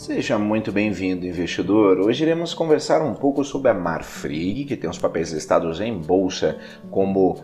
Seja 0.00 0.38
muito 0.38 0.72
bem-vindo, 0.72 1.26
investidor. 1.26 1.98
Hoje 1.98 2.24
iremos 2.24 2.54
conversar 2.54 3.02
um 3.02 3.12
pouco 3.12 3.44
sobre 3.44 3.70
a 3.70 3.74
Marfrig, 3.74 4.64
que 4.64 4.74
tem 4.74 4.88
os 4.88 4.98
papéis 4.98 5.30
listados 5.30 5.78
em 5.78 5.92
bolsa 5.92 6.58
como 6.90 7.36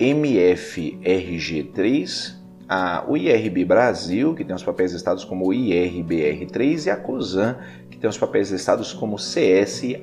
MFRG3, 0.00 2.34
a 2.66 3.04
IRB 3.14 3.62
Brasil, 3.66 4.34
que 4.34 4.42
tem 4.42 4.56
os 4.56 4.62
papéis 4.62 4.94
listados 4.94 5.22
como 5.22 5.52
IRBR3, 5.52 6.86
e 6.86 6.90
a 6.90 6.96
COSAN, 6.96 7.58
que 7.90 7.98
tem 7.98 8.08
os 8.08 8.16
papéis 8.16 8.50
listados 8.50 8.94
como 8.94 9.16
CSAN 9.16 9.98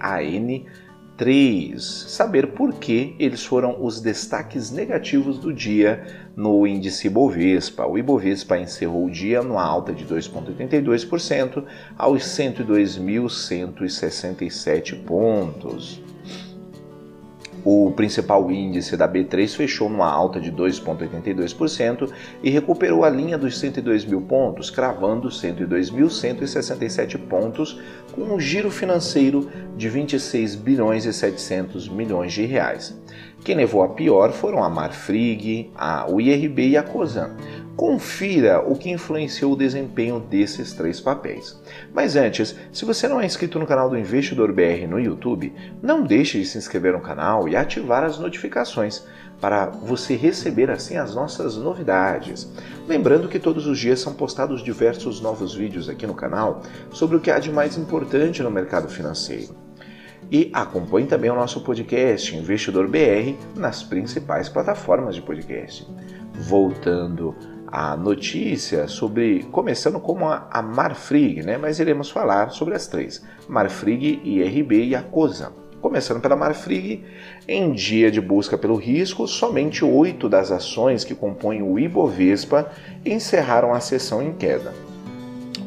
3. 1.18 1.82
Saber 1.82 2.48
por 2.48 2.74
que 2.74 3.16
eles 3.18 3.46
foram 3.46 3.82
os 3.84 4.02
destaques 4.02 4.70
negativos 4.72 5.40
do 5.40 5.54
dia 5.54 6.06
no 6.36 6.68
índice 6.68 7.08
Bovespa. 7.10 7.88
O 7.88 7.98
Ibovespa 7.98 8.58
encerrou 8.58 9.06
o 9.06 9.12
dia 9.12 9.42
numa 9.42 9.64
alta 9.64 9.94
de 9.94 10.04
2,82% 10.06 11.64
aos 11.98 12.24
102.167 12.24 15.02
pontos. 15.04 16.05
O 17.66 17.92
principal 17.92 18.52
índice 18.52 18.96
da 18.96 19.10
B3 19.10 19.56
fechou 19.56 19.90
numa 19.90 20.08
alta 20.08 20.40
de 20.40 20.52
2,82% 20.52 22.12
e 22.44 22.52
recuperou 22.52 23.04
a 23.04 23.10
linha 23.10 23.40
dos 23.40 23.58
102 23.58 24.06
mil 24.06 24.22
pontos, 24.22 24.70
cravando 24.70 25.30
102.167 25.30 27.18
pontos, 27.28 27.82
com 28.12 28.22
um 28.22 28.40
giro 28.40 28.70
financeiro 28.70 29.50
de 29.76 29.90
26 29.90 30.54
bilhões 30.54 31.06
e 31.06 31.14
700 31.14 31.90
milhões 31.90 32.34
de 32.34 32.46
reais. 32.46 32.96
Quem 33.44 33.56
levou 33.56 33.82
a 33.82 33.90
pior 33.90 34.32
foram 34.32 34.64
a 34.64 34.70
Marfrig, 34.70 35.72
a 35.76 36.08
UIRB 36.08 36.70
e 36.70 36.78
a 36.78 36.84
Cosan. 36.84 37.36
Confira 37.76 38.62
o 38.62 38.78
que 38.78 38.90
influenciou 38.90 39.52
o 39.52 39.58
desempenho 39.58 40.20
desses 40.20 40.72
três 40.72 41.02
papéis. 41.02 41.60
Mas 41.94 42.16
antes, 42.16 42.56
se 42.72 42.86
você 42.86 43.06
não 43.06 43.20
é 43.20 43.26
inscrito 43.26 43.60
no 43.60 43.68
canal 43.68 43.90
do 43.90 43.98
Investidor 43.98 44.54
BR 44.54 44.88
no 44.88 44.98
YouTube, 44.98 45.54
não 45.82 46.02
deixe 46.02 46.40
de 46.40 46.46
se 46.46 46.58
inscrever 46.58 46.94
no 46.94 47.02
canal 47.02 47.50
e 47.50 47.56
ativar 47.56 48.02
as 48.04 48.18
notificações 48.18 49.06
para 49.42 49.66
você 49.66 50.16
receber 50.16 50.72
assim 50.72 50.96
as 50.96 51.14
nossas 51.14 51.58
novidades. 51.58 52.50
Lembrando 52.88 53.28
que 53.28 53.40
todos 53.40 53.68
os 53.68 53.78
dias 53.78 54.00
são 54.00 54.14
postados 54.14 54.64
diversos 54.64 55.20
novos 55.20 55.54
vídeos 55.54 55.90
aqui 55.90 56.08
no 56.08 56.16
canal 56.16 56.62
sobre 56.92 57.18
o 57.18 57.20
que 57.20 57.30
há 57.30 57.40
de 57.40 57.52
mais 57.52 57.78
importante 57.78 58.42
no 58.42 58.50
mercado 58.50 58.88
financeiro. 58.88 59.54
E 60.32 60.50
acompanhe 60.54 61.08
também 61.08 61.30
o 61.30 61.36
nosso 61.36 61.60
podcast 61.62 62.36
Investidor 62.36 62.88
BR 62.88 63.36
nas 63.54 63.84
principais 63.84 64.48
plataformas 64.48 65.14
de 65.14 65.22
podcast. 65.22 65.86
Voltando 66.34 67.36
a 67.68 67.96
notícia 67.96 68.88
sobre, 68.88 69.44
começando 69.52 70.00
como 70.00 70.28
a, 70.28 70.48
a 70.52 70.62
Marfrig, 70.62 71.44
né? 71.44 71.58
mas 71.58 71.80
iremos 71.80 72.10
falar 72.10 72.50
sobre 72.50 72.76
as 72.76 72.88
três, 72.88 73.24
Marfrig, 73.48 74.22
IRB 74.24 74.86
e 74.86 74.96
a 74.96 75.02
COSA. 75.02 75.52
Começando 75.82 76.20
pela 76.20 76.36
Marfrig, 76.36 77.04
em 77.48 77.72
dia 77.72 78.10
de 78.10 78.20
busca 78.20 78.58
pelo 78.58 78.76
risco, 78.76 79.28
somente 79.28 79.86
oito 79.86 80.28
das 80.28 80.52
ações 80.52 81.04
que 81.04 81.14
compõem 81.14 81.62
o 81.62 81.78
Ibovespa 81.78 82.72
encerraram 83.06 83.74
a 83.74 83.80
sessão 83.80 84.22
em 84.22 84.34
queda. 84.34 84.74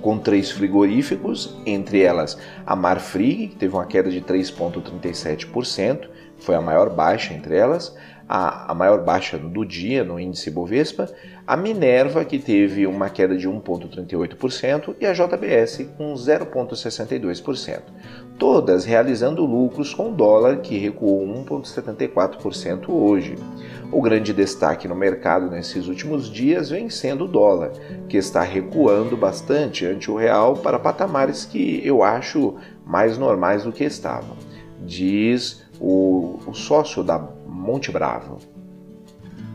Com 0.02 0.18
três 0.18 0.50
frigoríficos, 0.50 1.56
entre 1.66 2.02
elas 2.02 2.38
a 2.66 2.74
Marfrig, 2.74 3.48
que 3.48 3.56
teve 3.56 3.74
uma 3.74 3.86
queda 3.86 4.10
de 4.10 4.20
3,37%, 4.20 6.08
foi 6.38 6.54
a 6.54 6.60
maior 6.60 6.90
baixa 6.90 7.34
entre 7.34 7.56
elas, 7.56 7.96
a, 8.28 8.72
a 8.72 8.74
maior 8.74 9.02
baixa 9.02 9.38
do 9.38 9.64
dia 9.64 10.04
no 10.04 10.20
índice 10.20 10.50
Bovespa, 10.50 11.08
a 11.46 11.56
Minerva, 11.56 12.26
que 12.26 12.38
teve 12.38 12.86
uma 12.86 13.08
queda 13.08 13.34
de 13.34 13.48
1,38%, 13.48 14.96
e 15.00 15.06
a 15.06 15.14
JBS, 15.14 15.88
com 15.96 16.12
0,62%. 16.12 17.80
Todas 18.38 18.84
realizando 18.84 19.46
lucros 19.46 19.94
com 19.94 20.10
o 20.10 20.14
dólar, 20.14 20.58
que 20.58 20.76
recuou 20.76 21.26
1,74% 21.26 22.90
hoje. 22.90 23.34
O 23.90 24.02
grande 24.02 24.34
destaque 24.34 24.86
no 24.86 24.94
mercado 24.94 25.50
nesses 25.50 25.88
últimos 25.88 26.30
dias 26.30 26.68
vem 26.68 26.90
sendo 26.90 27.24
o 27.24 27.28
dólar, 27.28 27.72
que 28.08 28.18
está 28.18 28.42
recuando 28.42 29.16
bastante 29.16 29.86
ante 29.86 30.10
o 30.10 30.16
real 30.16 30.56
para 30.56 30.78
patamares 30.78 31.46
que 31.46 31.80
eu 31.82 32.02
acho 32.02 32.56
mais 32.84 33.16
normais 33.16 33.64
do 33.64 33.72
que 33.72 33.84
estavam, 33.84 34.36
diz 34.84 35.64
o, 35.80 36.38
o 36.46 36.52
sócio 36.52 37.02
da 37.02 37.37
Monte 37.48 37.90
Bravo. 37.90 38.38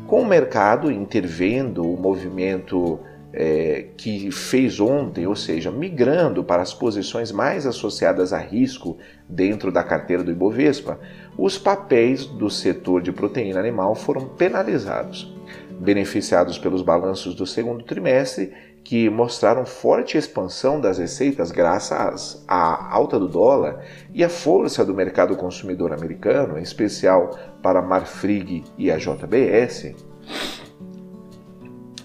Com 0.08 0.22
o 0.22 0.26
mercado 0.26 0.92
intervendo, 0.92 1.84
o 1.84 2.00
movimento 2.00 3.00
é, 3.34 3.88
que 3.98 4.30
fez 4.32 4.80
ontem, 4.80 5.26
ou 5.26 5.36
seja, 5.36 5.72
migrando 5.72 6.44
para 6.44 6.62
as 6.62 6.74
posições 6.74 7.32
mais 7.32 7.66
associadas 7.66 8.32
a 8.32 8.38
risco 8.38 8.98
dentro 9.28 9.72
da 9.72 9.84
carteira 9.84 10.24
do 10.24 10.32
Ibovespa, 10.32 11.00
os 11.36 11.58
papéis 11.58 12.26
do 12.26 12.50
setor 12.50 13.02
de 13.02 13.12
proteína 13.12 13.60
animal 13.60 13.96
foram 13.96 14.28
penalizados. 14.28 15.34
Beneficiados 15.80 16.60
pelos 16.60 16.84
balanços 16.84 17.34
do 17.34 17.48
segundo 17.48 17.84
trimestre, 17.84 18.54
que 18.84 19.10
mostraram 19.10 19.66
forte 19.66 20.18
expansão 20.18 20.80
das 20.80 20.98
receitas 20.98 21.52
graças 21.52 22.44
à 22.48 22.94
alta 22.94 23.18
do 23.18 23.28
dólar 23.28 23.86
e 24.14 24.24
à 24.24 24.30
força 24.30 24.84
do 24.84 24.94
mercado 24.94 25.36
consumidor 25.36 25.94
americano, 25.94 26.58
em 26.60 26.62
especial 26.62 27.38
para 27.62 27.80
a 27.80 27.82
Marfrig 27.82 28.64
e 28.78 28.92
a 28.92 28.98
JBS, 28.98 29.96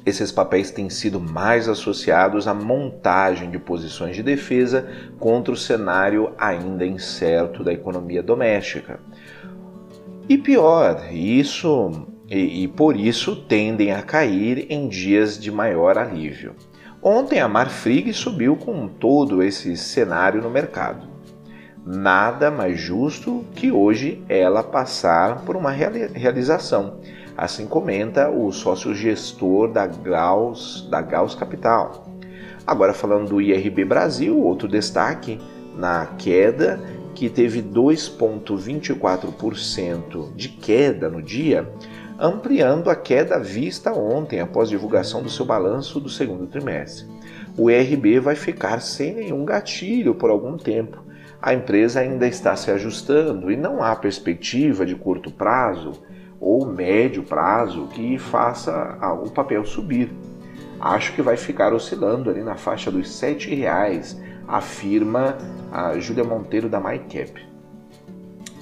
esses 0.07 0.33
papéis 0.33 0.71
têm 0.71 0.89
sido 0.89 1.21
mais 1.21 1.69
associados 1.69 2.49
à 2.49 2.55
montagem 2.55 3.51
de 3.51 3.59
posições 3.59 4.17
de 4.17 4.23
defesa 4.23 4.89
contra 5.19 5.53
o 5.53 5.57
cenário 5.57 6.33
ainda 6.39 6.87
incerto 6.87 7.63
da 7.63 7.73
economia 7.73 8.23
doméstica. 8.23 9.01
E 10.29 10.39
pior, 10.39 11.13
isso 11.13 12.07
e, 12.29 12.65
e 12.65 12.69
por 12.69 12.97
isso 12.97 13.37
tendem 13.37 13.93
a 13.93 14.03
cair 14.03 14.67
em 14.71 14.89
dias 14.89 15.39
de 15.39 15.51
maior 15.51 15.97
alívio. 15.97 16.55
Ontem 17.03 17.41
a 17.41 17.47
Marfrig 17.47 18.13
subiu 18.13 18.57
com 18.57 18.89
todo 18.89 19.41
esse 19.41 19.77
cenário 19.77 20.43
no 20.43 20.51
mercado. 20.51 21.07
Nada 21.87 22.51
mais 22.51 22.81
justo 22.81 23.45
que 23.55 23.71
hoje 23.71 24.21
ela 24.29 24.65
passar 24.65 25.45
por 25.45 25.55
uma 25.57 25.71
realização, 25.71 26.99
assim 27.37 27.67
comenta 27.67 28.29
o 28.29 28.51
sócio 28.51 28.93
gestor 28.95 29.73
da 29.73 29.87
Gauss, 29.87 30.89
da 30.91 31.01
Gauss 31.01 31.37
Capital. 31.37 32.09
Agora 32.67 32.93
falando 32.93 33.29
do 33.29 33.41
IRB 33.41 33.85
Brasil, 33.85 34.37
outro 34.37 34.67
destaque 34.69 35.41
na 35.77 36.05
queda 36.19 36.81
que 37.15 37.31
teve 37.31 37.63
2,24% 37.63 40.35
de 40.35 40.49
queda 40.49 41.09
no 41.09 41.23
dia, 41.23 41.73
ampliando 42.19 42.91
a 42.91 42.97
queda 42.97 43.39
vista 43.39 43.93
ontem 43.93 44.41
após 44.41 44.69
divulgação 44.69 45.23
do 45.23 45.31
seu 45.31 45.47
balanço 45.47 46.01
do 46.01 46.09
segundo 46.09 46.47
trimestre. 46.47 47.07
O 47.57 47.71
IRB 47.71 48.19
vai 48.19 48.35
ficar 48.35 48.81
sem 48.81 49.15
nenhum 49.15 49.45
gatilho 49.45 50.15
por 50.15 50.29
algum 50.29 50.57
tempo. 50.57 51.05
A 51.41 51.55
empresa 51.55 52.01
ainda 52.01 52.27
está 52.27 52.57
se 52.57 52.71
ajustando 52.71 53.53
e 53.53 53.57
não 53.57 53.81
há 53.81 53.95
perspectiva 53.95 54.85
de 54.85 54.97
curto 54.97 55.31
prazo 55.31 55.93
ou 56.41 56.67
médio 56.67 57.23
prazo 57.23 57.87
que 57.93 58.19
faça 58.19 58.99
o 59.25 59.31
papel 59.31 59.65
subir. 59.65 60.13
Acho 60.81 61.13
que 61.15 61.23
vai 61.23 61.37
ficar 61.37 61.73
oscilando 61.73 62.31
ali 62.31 62.43
na 62.43 62.57
faixa 62.57 62.91
dos 62.91 63.21
R$ 63.21 63.37
reais, 63.55 64.21
afirma 64.47 65.37
a 65.71 65.99
Júlia 65.99 66.25
Monteiro 66.25 66.69
da 66.69 66.81
MyCap. 66.81 67.47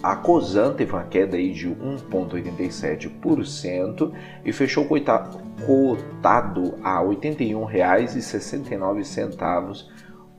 A 0.06 0.14
COSAN 0.14 0.74
teve 0.74 0.92
uma 0.92 1.02
queda 1.02 1.36
aí 1.36 1.50
de 1.50 1.68
1,87% 1.68 4.12
e 4.44 4.52
fechou 4.52 4.84
cotado 4.84 5.40
a 6.80 7.00
R$ 7.00 7.06
81,69, 7.06 9.84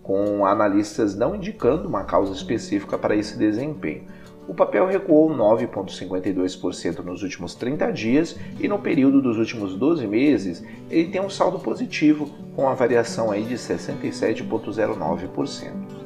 com 0.01 0.45
analistas 0.45 1.17
não 1.17 1.35
indicando 1.35 1.89
uma 1.89 2.05
causa 2.05 2.31
específica 2.31 2.97
para 2.97 3.13
esse 3.13 3.37
desempenho. 3.37 4.05
O 4.47 4.53
papel 4.53 4.87
recuou 4.87 5.29
9,52% 5.35 6.99
nos 6.99 7.21
últimos 7.21 7.53
30 7.53 7.91
dias 7.91 8.39
e 8.57 8.69
no 8.69 8.79
período 8.79 9.21
dos 9.21 9.37
últimos 9.37 9.75
12 9.75 10.07
meses 10.07 10.63
ele 10.89 11.09
tem 11.09 11.19
um 11.19 11.29
saldo 11.29 11.59
positivo 11.59 12.29
com 12.55 12.69
a 12.69 12.73
variação 12.73 13.31
aí 13.31 13.43
de 13.43 13.55
67,09%. 13.55 15.96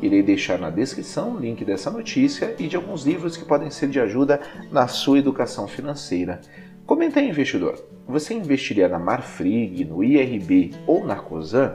Irei 0.00 0.22
deixar 0.22 0.58
na 0.58 0.70
descrição 0.70 1.34
o 1.34 1.40
link 1.40 1.64
dessa 1.64 1.90
notícia 1.90 2.54
e 2.58 2.68
de 2.68 2.76
alguns 2.76 3.04
livros 3.04 3.36
que 3.36 3.44
podem 3.44 3.70
ser 3.70 3.88
de 3.88 3.98
ajuda 3.98 4.40
na 4.70 4.86
sua 4.86 5.18
educação 5.18 5.66
financeira. 5.66 6.40
Comenta 6.86 7.18
aí, 7.18 7.28
investidor. 7.28 7.82
Você 8.06 8.32
investiria 8.32 8.88
na 8.88 8.98
Marfrig, 8.98 9.84
no 9.84 10.02
IRB 10.02 10.72
ou 10.86 11.04
na 11.04 11.16
COSAN? 11.16 11.74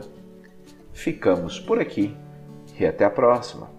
Ficamos 0.93 1.59
por 1.59 1.79
aqui 1.79 2.15
e 2.79 2.85
até 2.85 3.03
a 3.03 3.09
próxima. 3.09 3.72